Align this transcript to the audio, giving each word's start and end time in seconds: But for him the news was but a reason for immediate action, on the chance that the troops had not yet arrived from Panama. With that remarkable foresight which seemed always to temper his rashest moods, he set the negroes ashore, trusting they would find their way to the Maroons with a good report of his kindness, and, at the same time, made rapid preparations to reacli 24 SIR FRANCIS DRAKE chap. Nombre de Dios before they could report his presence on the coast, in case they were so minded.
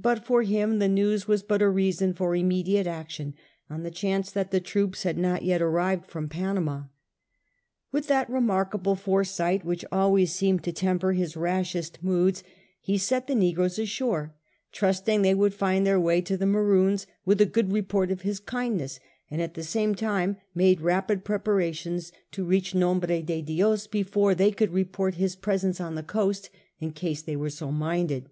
But 0.00 0.24
for 0.24 0.42
him 0.42 0.80
the 0.80 0.88
news 0.88 1.28
was 1.28 1.44
but 1.44 1.62
a 1.62 1.68
reason 1.68 2.12
for 2.12 2.34
immediate 2.34 2.88
action, 2.88 3.34
on 3.70 3.84
the 3.84 3.90
chance 3.92 4.32
that 4.32 4.50
the 4.50 4.58
troops 4.58 5.04
had 5.04 5.16
not 5.16 5.44
yet 5.44 5.62
arrived 5.62 6.10
from 6.10 6.28
Panama. 6.28 6.86
With 7.92 8.08
that 8.08 8.28
remarkable 8.28 8.96
foresight 8.96 9.64
which 9.64 9.82
seemed 9.82 9.88
always 9.92 10.36
to 10.38 10.72
temper 10.72 11.12
his 11.12 11.36
rashest 11.36 12.02
moods, 12.02 12.42
he 12.80 12.98
set 12.98 13.28
the 13.28 13.36
negroes 13.36 13.78
ashore, 13.78 14.34
trusting 14.72 15.22
they 15.22 15.36
would 15.36 15.54
find 15.54 15.86
their 15.86 16.00
way 16.00 16.20
to 16.22 16.36
the 16.36 16.46
Maroons 16.46 17.06
with 17.24 17.40
a 17.40 17.46
good 17.46 17.70
report 17.70 18.10
of 18.10 18.22
his 18.22 18.40
kindness, 18.40 18.98
and, 19.30 19.40
at 19.40 19.54
the 19.54 19.62
same 19.62 19.94
time, 19.94 20.36
made 20.52 20.80
rapid 20.80 21.22
preparations 21.24 22.10
to 22.32 22.44
reacli 22.44 22.48
24 22.48 22.50
SIR 22.50 22.50
FRANCIS 22.50 22.72
DRAKE 22.72 22.80
chap. 22.80 22.80
Nombre 23.16 23.22
de 23.22 23.42
Dios 23.42 23.86
before 23.86 24.34
they 24.34 24.50
could 24.50 24.72
report 24.72 25.14
his 25.14 25.36
presence 25.36 25.80
on 25.80 25.94
the 25.94 26.02
coast, 26.02 26.50
in 26.80 26.90
case 26.90 27.22
they 27.22 27.36
were 27.36 27.48
so 27.50 27.70
minded. 27.70 28.28